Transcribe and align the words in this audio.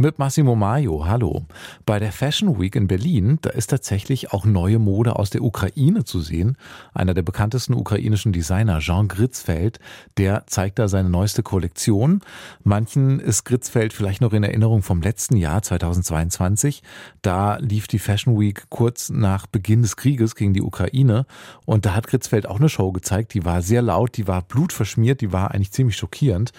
mit 0.00 0.20
Massimo 0.20 0.54
Maio, 0.54 1.06
hallo. 1.06 1.44
Bei 1.84 1.98
der 1.98 2.12
Fashion 2.12 2.60
Week 2.60 2.76
in 2.76 2.86
Berlin, 2.86 3.38
da 3.42 3.50
ist 3.50 3.70
tatsächlich 3.70 4.32
auch 4.32 4.44
neue 4.44 4.78
Mode 4.78 5.16
aus 5.16 5.30
der 5.30 5.42
Ukraine 5.42 6.04
zu 6.04 6.20
sehen. 6.20 6.56
Einer 6.94 7.14
der 7.14 7.22
bekanntesten 7.22 7.74
ukrainischen 7.74 8.32
Designer, 8.32 8.78
Jean 8.78 9.08
Gritzfeld, 9.08 9.80
der 10.16 10.46
zeigt 10.46 10.78
da 10.78 10.86
seine 10.86 11.10
neueste 11.10 11.42
Kollektion. 11.42 12.20
Manchen 12.62 13.18
ist 13.18 13.42
Gritzfeld 13.42 13.92
vielleicht 13.92 14.20
noch 14.20 14.32
in 14.32 14.44
Erinnerung 14.44 14.82
vom 14.82 15.02
letzten 15.02 15.36
Jahr, 15.36 15.62
2022. 15.62 16.84
Da 17.20 17.56
lief 17.56 17.88
die 17.88 17.98
Fashion 17.98 18.38
Week 18.38 18.66
kurz 18.68 19.10
nach 19.10 19.48
Beginn 19.48 19.82
des 19.82 19.96
Krieges 19.96 20.36
gegen 20.36 20.54
die 20.54 20.62
Ukraine. 20.62 21.26
Und 21.66 21.86
da 21.86 21.96
hat 21.96 22.06
Gritzfeld 22.06 22.46
auch 22.46 22.60
eine 22.60 22.68
Show 22.68 22.92
gezeigt, 22.92 23.34
die 23.34 23.44
war 23.44 23.62
sehr 23.62 23.82
laut, 23.82 24.16
die 24.16 24.28
war 24.28 24.42
blutverschmiert, 24.42 25.20
die 25.22 25.32
war 25.32 25.50
eigentlich 25.50 25.72
ziemlich 25.72 25.96
schockierend. 25.96 26.52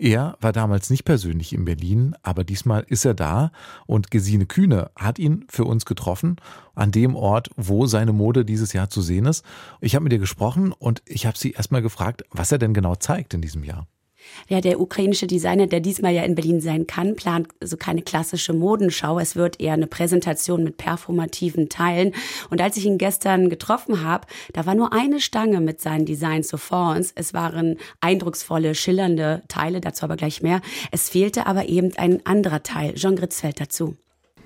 Er 0.00 0.38
war 0.40 0.52
damals 0.52 0.88
nicht 0.88 1.04
persönlich 1.04 1.52
in 1.52 1.66
Berlin, 1.66 2.14
aber 2.22 2.42
diesmal 2.42 2.86
ist 2.88 3.04
er 3.04 3.12
da 3.12 3.52
und 3.86 4.10
Gesine 4.10 4.46
Kühne 4.46 4.90
hat 4.96 5.18
ihn 5.18 5.44
für 5.50 5.66
uns 5.66 5.84
getroffen 5.84 6.36
an 6.74 6.90
dem 6.90 7.14
Ort, 7.14 7.50
wo 7.58 7.84
seine 7.84 8.14
Mode 8.14 8.46
dieses 8.46 8.72
Jahr 8.72 8.88
zu 8.88 9.02
sehen 9.02 9.26
ist. 9.26 9.44
Ich 9.82 9.94
habe 9.94 10.04
mit 10.04 10.14
ihr 10.14 10.18
gesprochen 10.18 10.72
und 10.72 11.02
ich 11.04 11.26
habe 11.26 11.36
sie 11.36 11.50
erstmal 11.50 11.82
gefragt, 11.82 12.24
was 12.30 12.50
er 12.50 12.56
denn 12.56 12.72
genau 12.72 12.94
zeigt 12.94 13.34
in 13.34 13.42
diesem 13.42 13.62
Jahr. 13.62 13.88
Ja, 14.48 14.60
der 14.60 14.80
ukrainische 14.80 15.26
Designer, 15.26 15.66
der 15.66 15.80
diesmal 15.80 16.12
ja 16.12 16.22
in 16.22 16.34
Berlin 16.34 16.60
sein 16.60 16.86
kann, 16.86 17.16
plant 17.16 17.48
so 17.60 17.76
keine 17.76 18.02
klassische 18.02 18.52
Modenschau. 18.52 19.18
Es 19.18 19.36
wird 19.36 19.60
eher 19.60 19.74
eine 19.74 19.86
Präsentation 19.86 20.64
mit 20.64 20.76
performativen 20.76 21.68
Teilen. 21.68 22.14
Und 22.50 22.60
als 22.60 22.76
ich 22.76 22.84
ihn 22.84 22.98
gestern 22.98 23.48
getroffen 23.48 24.02
habe, 24.02 24.26
da 24.52 24.66
war 24.66 24.74
nur 24.74 24.92
eine 24.92 25.20
Stange 25.20 25.60
mit 25.60 25.80
seinen 25.80 26.04
Designs 26.04 26.48
so 26.48 26.56
vor 26.56 26.94
uns. 26.96 27.12
Es 27.14 27.34
waren 27.34 27.76
eindrucksvolle, 28.00 28.74
schillernde 28.74 29.42
Teile, 29.48 29.80
dazu 29.80 30.04
aber 30.04 30.16
gleich 30.16 30.42
mehr. 30.42 30.60
Es 30.90 31.08
fehlte 31.08 31.46
aber 31.46 31.68
eben 31.68 31.96
ein 31.96 32.24
anderer 32.26 32.62
Teil. 32.62 32.94
Jean 32.94 33.16
Gritzfeld 33.16 33.60
dazu. 33.60 33.96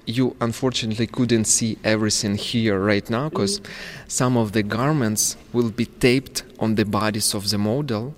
you 0.06 0.36
unfortunately 0.41 1.06
couldn't 1.06 1.47
see 1.47 1.78
everything 1.83 2.34
here 2.34 2.78
right 2.78 3.09
now 3.09 3.28
because 3.28 3.61
some 4.06 4.36
of 4.36 4.53
the 4.53 4.62
garments 4.62 5.36
will 5.53 5.70
be 5.70 5.86
taped 5.86 6.42
on 6.59 6.75
the 6.75 6.84
bodies 6.84 7.34
of 7.34 7.48
the 7.48 7.59
model 7.59 8.14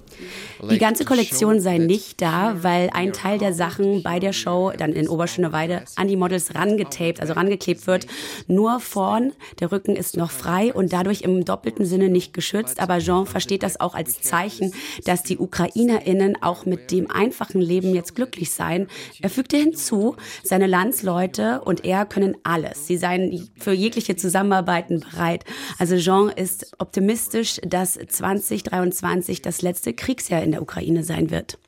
Die 0.63 0.79
ganze 0.79 1.05
Kollektion 1.05 1.61
sei 1.61 1.79
nicht 1.79 2.23
da, 2.23 2.63
weil 2.63 2.91
ein 2.93 3.13
Teil 3.13 3.39
der 3.39 3.53
Sachen 3.53 4.03
bei 4.03 4.19
der 4.19 4.33
Show 4.33 4.73
dann 4.77 4.93
in 4.93 5.09
Oberschöneweide 5.09 5.83
an 5.97 6.09
die 6.09 6.17
Models 6.17 6.55
rangetaped, 6.55 7.21
also 7.21 7.35
rangeklebt 7.35 7.87
wird. 7.87 8.07
Nur 8.47 8.81
vorn, 8.81 9.33
der 9.61 9.71
Rücken 9.71 9.97
ist 9.97 10.17
noch 10.17 10.31
frei 10.31 10.73
und 10.73 10.93
dadurch 10.93 11.23
im 11.23 11.45
doppelten 11.45 11.85
Sinne 11.85 12.09
nicht 12.09 12.33
geschützt. 12.33 12.81
Aber 12.81 12.99
Jean 12.99 13.27
versteht 13.27 13.63
das 13.63 13.81
auch 13.81 13.95
als 13.95 14.21
Zeichen, 14.21 14.73
dass 15.05 15.23
die 15.23 15.39
UkrainerInnen 15.39 16.43
auch 16.43 16.65
mit 16.65 16.91
dem 16.91 17.11
einfachen 17.11 17.61
Leben 17.61 17.95
jetzt 17.95 18.15
glücklich 18.15 18.51
seien. 18.51 18.89
Er 19.21 19.31
fügte 19.31 19.57
hinzu, 19.57 20.17
seine 20.43 20.67
Landsleute 20.67 21.61
und 21.63 21.85
er 21.85 22.07
können 22.07 22.37
alles. 22.43 22.87
Sie 22.87 22.97
seien 22.97 23.49
für 23.59 23.73
jegliche 23.73 24.17
Zusammenarbeiten 24.17 25.01
bereit. 25.01 25.45
Also 25.79 25.97
Jean 25.97 26.31
ist 26.31 26.73
optimistisch, 26.79 27.61
dass 27.67 27.95
2023 27.95 29.43
das 29.43 29.63
letzte 29.63 29.93
Kriegsjahr 29.93 30.43
in 30.47 30.53
der 30.53 30.63
Ukraine 30.63 31.05
sein 31.05 31.31
wird. 31.31 31.59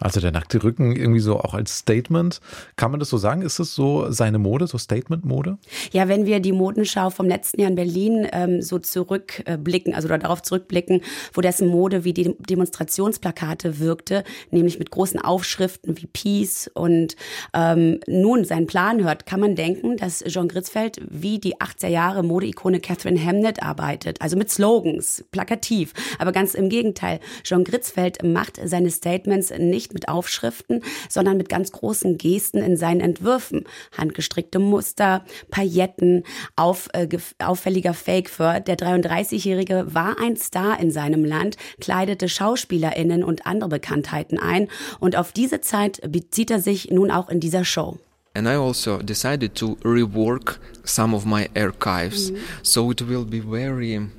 Also 0.00 0.20
der 0.20 0.32
nackte 0.32 0.62
Rücken 0.62 0.94
irgendwie 0.94 1.20
so 1.20 1.38
auch 1.40 1.54
als 1.54 1.78
Statement. 1.78 2.40
Kann 2.76 2.90
man 2.90 3.00
das 3.00 3.08
so 3.08 3.16
sagen? 3.16 3.42
Ist 3.42 3.58
es 3.58 3.74
so 3.74 4.10
seine 4.10 4.38
Mode, 4.38 4.66
so 4.66 4.78
Statement-Mode? 4.78 5.58
Ja, 5.92 6.08
wenn 6.08 6.26
wir 6.26 6.40
die 6.40 6.52
Modenschau 6.52 7.10
vom 7.10 7.26
letzten 7.26 7.60
Jahr 7.60 7.70
in 7.70 7.76
Berlin 7.76 8.28
ähm, 8.32 8.62
so 8.62 8.78
zurückblicken, 8.78 9.94
also 9.94 10.08
darauf 10.08 10.42
zurückblicken, 10.42 11.02
wo 11.32 11.40
dessen 11.40 11.68
Mode 11.68 12.04
wie 12.04 12.12
die 12.12 12.34
Demonstrationsplakate 12.38 13.78
wirkte, 13.78 14.24
nämlich 14.50 14.78
mit 14.78 14.90
großen 14.90 15.20
Aufschriften 15.20 15.96
wie 15.96 16.06
Peace 16.06 16.70
und 16.74 17.16
ähm, 17.54 18.00
nun 18.06 18.44
seinen 18.44 18.66
Plan 18.66 19.02
hört, 19.02 19.26
kann 19.26 19.40
man 19.40 19.54
denken, 19.54 19.96
dass 19.96 20.22
Jean 20.24 20.48
Gritzfeld 20.48 21.00
wie 21.08 21.38
die 21.38 21.56
80er 21.56 21.88
Jahre 21.88 22.22
Modeikone 22.22 22.80
Catherine 22.80 23.22
Hamnet 23.22 23.62
arbeitet, 23.62 24.20
also 24.20 24.36
mit 24.36 24.50
Slogans, 24.50 25.24
plakativ. 25.30 25.92
Aber 26.18 26.32
ganz 26.32 26.54
im 26.54 26.68
Gegenteil, 26.68 27.20
Jean 27.42 27.64
Gritzfeld 27.64 28.22
macht 28.22 28.60
seine 28.62 28.90
Statements 28.90 29.52
nicht 29.56 29.75
nicht 29.76 29.92
mit 29.92 30.08
Aufschriften, 30.08 30.82
sondern 31.08 31.36
mit 31.36 31.50
ganz 31.50 31.70
großen 31.70 32.16
Gesten 32.16 32.58
in 32.58 32.78
seinen 32.78 33.00
Entwürfen. 33.00 33.64
Handgestrickte 33.96 34.58
Muster, 34.58 35.22
Pailletten, 35.50 36.24
auf, 36.56 36.88
äh, 36.94 37.06
auffälliger 37.38 37.92
Fake-Fur. 37.92 38.60
Der 38.60 38.76
33-Jährige 38.76 39.94
war 39.94 40.16
ein 40.18 40.36
Star 40.36 40.80
in 40.80 40.90
seinem 40.90 41.24
Land, 41.24 41.56
kleidete 41.78 42.28
SchauspielerInnen 42.28 43.22
und 43.22 43.46
andere 43.46 43.68
Bekanntheiten 43.68 44.38
ein. 44.38 44.68
Und 44.98 45.14
auf 45.16 45.32
diese 45.32 45.60
Zeit 45.60 46.00
bezieht 46.10 46.50
er 46.50 46.60
sich 46.60 46.90
nun 46.90 47.10
auch 47.10 47.28
in 47.28 47.40
dieser 47.40 47.64
Show. 47.64 47.98
And 48.34 48.46
I 48.46 48.56
also 48.56 48.98
decided 48.98 49.54
to 49.56 49.78
rework 49.82 50.58
some 50.84 51.14
of 51.14 51.24
my 51.24 51.48
archives. 51.54 52.30
Mm 52.30 52.34
-hmm. 52.34 52.40
So 52.62 52.90
it 52.90 53.00
will 53.08 53.24
be 53.24 53.42
very 53.42 54.10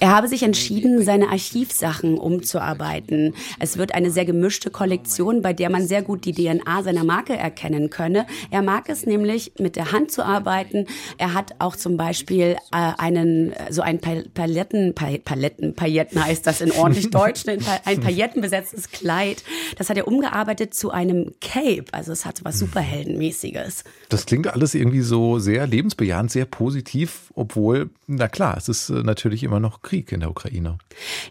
er 0.00 0.10
habe 0.10 0.28
sich 0.28 0.42
entschieden, 0.42 1.02
seine 1.02 1.28
Archivsachen 1.28 2.18
umzuarbeiten. 2.18 3.34
Es 3.58 3.78
wird 3.78 3.94
eine 3.94 4.10
sehr 4.10 4.24
gemischte 4.24 4.70
Kollektion, 4.70 5.42
bei 5.42 5.52
der 5.52 5.70
man 5.70 5.86
sehr 5.86 6.02
gut 6.02 6.24
die 6.24 6.32
DNA 6.32 6.82
seiner 6.82 7.04
Marke 7.04 7.36
erkennen 7.36 7.90
könne. 7.90 8.26
Er 8.50 8.62
mag 8.62 8.88
es 8.88 9.06
nämlich, 9.06 9.52
mit 9.58 9.76
der 9.76 9.92
Hand 9.92 10.12
zu 10.12 10.24
arbeiten. 10.24 10.86
Er 11.16 11.34
hat 11.34 11.56
auch 11.58 11.74
zum 11.76 11.96
Beispiel 11.96 12.56
äh, 12.72 12.92
einen, 12.98 13.52
so 13.70 13.82
ein 13.82 14.00
Paletten, 14.00 14.94
Paletten, 14.94 15.74
Pailletten 15.74 16.24
heißt 16.24 16.46
das 16.46 16.60
in 16.60 16.72
ordentlich 16.72 17.10
Deutsch, 17.18 17.44
ein 17.46 18.00
paillettenbesetztes 18.00 18.90
Kleid. 18.90 19.42
Das 19.76 19.90
hat 19.90 19.96
er 19.96 20.06
umgearbeitet 20.06 20.74
zu 20.74 20.90
einem 20.90 21.32
Cape. 21.40 21.86
Also 21.92 22.12
es 22.12 22.24
hat 22.24 22.38
so 22.38 22.44
was 22.44 22.58
Superheldenmäßiges. 22.58 23.84
Das 24.08 24.26
klingt 24.26 24.46
alles 24.48 24.74
irgendwie 24.74 25.00
so 25.00 25.38
sehr 25.38 25.66
lebensbejahend, 25.66 26.30
sehr 26.30 26.44
positiv, 26.44 27.32
obwohl 27.34 27.90
na 28.10 28.26
klar, 28.26 28.56
es 28.56 28.68
ist 28.70 28.88
äh, 28.88 29.02
natürlich 29.02 29.42
immer 29.42 29.60
noch 29.60 29.82
Krieg 29.88 30.12
in 30.12 30.20
der 30.20 30.28
Ukraine. 30.28 30.76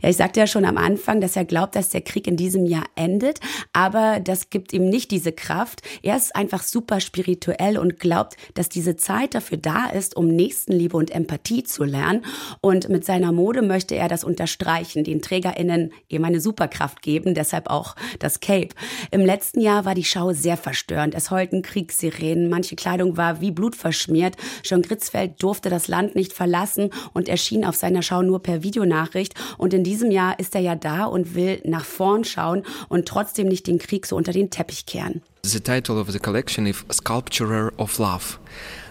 Ja, 0.02 0.10
ich 0.10 0.18
sagte 0.18 0.40
ja 0.40 0.48
schon 0.48 0.66
am 0.66 0.78
Anfang, 0.78 1.22
dass 1.22 1.36
er 1.36 1.46
glaubt, 1.46 1.76
dass 1.76 1.90
der 1.90 2.02
Krieg 2.02 2.26
in 2.26 2.38
diesem 2.38 2.66
Jahr 2.66 2.86
endet, 2.96 3.40
aber 3.72 4.20
das 4.20 4.50
gibt 4.50 4.74
ihm 4.74 4.90
nicht 4.90 5.12
diese 5.12 5.32
Kraft. 5.32 5.84
Er 6.02 6.18
ist 6.18 6.36
einfach 6.36 6.64
super 6.64 7.00
spirituell 7.00 7.78
und 7.78 8.00
glaubt, 8.00 8.36
dass 8.56 8.68
diese 8.68 8.96
Zeit 8.96 9.36
dafür 9.36 9.60
da 9.60 9.86
ist, 9.86 10.16
um 10.16 10.28
Nächstenliebe 10.28 10.98
und 10.98 11.12
Empathie 11.12 11.64
zu 11.64 11.84
lernen. 11.84 12.26
Und 12.60 12.90
mit 12.90 13.06
seiner 13.06 13.32
Mode 13.32 13.62
möchte 13.62 13.96
er 13.96 14.08
das 14.08 14.24
unterstreichen, 14.24 15.04
den 15.04 15.22
TrägerInnen 15.22 15.94
eben 16.10 16.26
eine 16.26 16.42
Superkraft 16.42 17.04
geben, 17.04 17.36
deshalb 17.36 17.70
auch 17.70 17.96
das 18.18 18.40
Cape. 18.40 18.70
Im 19.12 19.22
letzten 19.22 19.62
Jahr 19.62 19.86
war 19.86 19.94
die 19.94 20.04
Schau 20.04 20.34
sehr 20.34 20.58
verstörend. 20.58 21.14
Es 21.14 21.30
heulten 21.30 21.62
Kriegssirenen, 21.62 22.50
manche 22.50 22.76
Kleidung 22.76 23.18
war 23.18 23.40
wie 23.40 23.52
Blut 23.52 23.76
verschmiert. 23.76 24.36
John 24.64 24.82
Gritzfeld 24.82 25.44
durfte 25.44 25.70
das 25.70 25.88
Land 25.88 26.16
nicht 26.16 26.34
verlassen 26.34 26.90
und 27.14 27.30
erschien 27.30 27.64
auf 27.64 27.76
seiner 27.76 28.02
Schau 28.02 28.24
nur 28.24 28.47
per 28.48 28.64
Videonachricht. 28.64 29.36
Und 29.58 29.74
in 29.74 29.84
diesem 29.84 30.10
Jahr 30.10 30.40
ist 30.40 30.56
er 30.56 30.62
ja 30.62 30.76
da 30.76 31.04
und 31.04 31.36
will 31.36 31.62
nach 31.66 31.84
vorn 31.84 32.24
schauen 32.24 32.64
und 32.88 33.06
trotzdem 33.06 33.50
nicht 33.50 33.68
den 33.68 33.78
Krieg 33.78 34.06
so 34.06 34.16
unter 34.16 34.32
den 34.32 34.50
Teppich 34.50 34.86
kehren. 34.86 35.22
The 35.44 35.60
title 35.60 36.00
of 36.00 36.10
the 36.10 36.20
collection 36.20 36.66
is 36.66 36.86
Sculpturer 36.90 37.74
of 37.78 37.98
Love. 38.00 38.40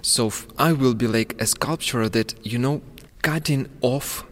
So 0.02 0.30
I 0.58 0.78
will 0.78 0.94
be 0.94 1.06
like 1.06 1.40
a 1.40 1.46
sculptor 1.46 2.10
that, 2.10 2.36
you 2.42 2.58
know, 2.58 2.82
cutting 3.22 3.66
off 3.80 4.26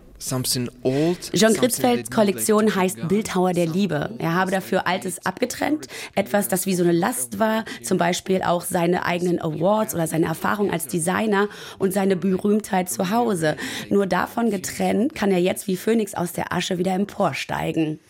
John 1.35 1.53
Gritzfelds 1.55 2.11
Kollektion 2.11 2.75
heißt 2.75 3.09
Bildhauer 3.09 3.53
der 3.53 3.67
Liebe. 3.67 4.15
Er 4.19 4.35
habe 4.35 4.51
dafür 4.51 4.87
Altes 4.87 5.25
abgetrennt, 5.27 5.87
etwas, 6.15 6.49
das 6.49 6.65
wie 6.65 6.75
so 6.75 6.83
eine 6.83 6.93
Last 6.93 7.39
war, 7.39 7.65
zum 7.83 7.99
Beispiel 7.99 8.43
auch 8.43 8.63
seine 8.63 9.05
eigenen 9.05 9.41
Awards 9.41 9.95
oder 9.95 10.07
seine 10.07 10.27
Erfahrung 10.27 10.71
als 10.71 10.87
Designer 10.87 11.49
und 11.79 11.93
seine 11.93 12.17
Berühmtheit 12.17 12.89
zu 12.89 13.11
Hause. 13.11 13.57
Nur 13.91 14.07
davon 14.07 14.51
getrennt 14.51 15.15
kann 15.15 15.31
er 15.31 15.41
jetzt 15.41 15.69
wie 15.69 15.77
Phönix 15.77 16.15
aus 16.15 16.33
der 16.33 16.53
Asche 16.53 16.79
wieder 16.79 16.95
emporsteigen. 16.95 18.01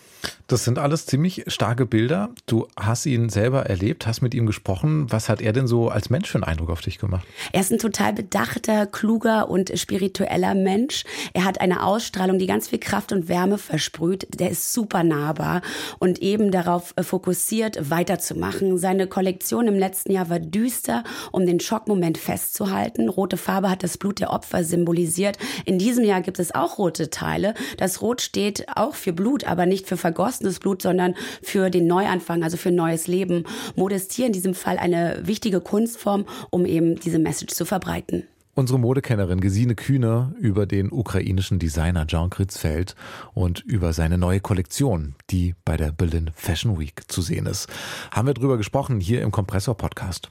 Das 0.46 0.64
sind 0.64 0.78
alles 0.78 1.06
ziemlich 1.06 1.44
starke 1.46 1.86
Bilder. 1.86 2.28
Du 2.44 2.68
hast 2.78 3.06
ihn 3.06 3.30
selber 3.30 3.64
erlebt, 3.64 4.06
hast 4.06 4.20
mit 4.20 4.34
ihm 4.34 4.44
gesprochen. 4.44 5.10
Was 5.10 5.30
hat 5.30 5.40
er 5.40 5.54
denn 5.54 5.66
so 5.66 5.88
als 5.88 6.10
Mensch 6.10 6.28
für 6.28 6.36
einen 6.36 6.44
Eindruck 6.44 6.68
auf 6.68 6.82
dich 6.82 6.98
gemacht? 6.98 7.26
Er 7.52 7.62
ist 7.62 7.72
ein 7.72 7.78
total 7.78 8.12
bedachter, 8.12 8.84
kluger 8.84 9.48
und 9.48 9.72
spiritueller 9.78 10.54
Mensch. 10.54 11.04
Er 11.32 11.44
hat 11.44 11.62
eine 11.62 11.82
Ausstrahlung, 11.82 12.38
die 12.38 12.46
ganz 12.46 12.68
viel 12.68 12.78
Kraft 12.78 13.10
und 13.12 13.28
Wärme 13.30 13.56
versprüht. 13.56 14.38
Der 14.38 14.50
ist 14.50 14.74
super 14.74 15.02
nahbar 15.02 15.62
und 15.98 16.20
eben 16.20 16.50
darauf 16.50 16.94
fokussiert, 17.00 17.90
weiterzumachen. 17.90 18.76
Seine 18.76 19.06
Kollektion 19.06 19.66
im 19.66 19.78
letzten 19.78 20.12
Jahr 20.12 20.28
war 20.28 20.40
düster, 20.40 21.04
um 21.32 21.46
den 21.46 21.58
Schockmoment 21.58 22.18
festzuhalten. 22.18 23.08
Rote 23.08 23.38
Farbe 23.38 23.70
hat 23.70 23.82
das 23.82 23.96
Blut 23.96 24.20
der 24.20 24.30
Opfer 24.30 24.62
symbolisiert. 24.62 25.38
In 25.64 25.78
diesem 25.78 26.04
Jahr 26.04 26.20
gibt 26.20 26.38
es 26.38 26.54
auch 26.54 26.76
rote 26.76 27.08
Teile. 27.08 27.54
Das 27.78 28.02
Rot 28.02 28.20
steht 28.20 28.66
auch 28.76 28.94
für 28.94 29.14
Blut, 29.14 29.44
aber 29.44 29.64
nicht 29.64 29.86
für 29.86 29.96
vergossenes 30.34 30.60
Blut, 30.60 30.82
sondern 30.82 31.14
für 31.42 31.70
den 31.70 31.86
Neuanfang, 31.86 32.42
also 32.42 32.56
für 32.56 32.70
ein 32.70 32.74
neues 32.74 33.06
Leben. 33.06 33.44
Mode 33.76 33.94
ist 33.94 34.12
hier 34.12 34.26
in 34.26 34.32
diesem 34.32 34.54
Fall 34.54 34.78
eine 34.78 35.20
wichtige 35.24 35.60
Kunstform, 35.60 36.24
um 36.50 36.66
eben 36.66 36.96
diese 36.96 37.18
Message 37.18 37.54
zu 37.54 37.64
verbreiten. 37.64 38.24
Unsere 38.56 38.78
Modekennerin 38.78 39.40
Gesine 39.40 39.74
Kühne 39.74 40.32
über 40.38 40.64
den 40.64 40.92
ukrainischen 40.92 41.58
Designer 41.58 42.06
Jean 42.06 42.30
Kritzfeld 42.30 42.94
und 43.34 43.60
über 43.60 43.92
seine 43.92 44.16
neue 44.16 44.38
Kollektion, 44.38 45.16
die 45.30 45.56
bei 45.64 45.76
der 45.76 45.90
Berlin 45.90 46.30
Fashion 46.36 46.78
Week 46.78 47.02
zu 47.08 47.20
sehen 47.20 47.46
ist. 47.46 47.68
Haben 48.12 48.28
wir 48.28 48.34
drüber 48.34 48.56
gesprochen 48.56 49.00
hier 49.00 49.22
im 49.22 49.32
Kompressor 49.32 49.76
Podcast. 49.76 50.30